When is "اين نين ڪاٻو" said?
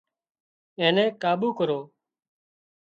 0.79-1.49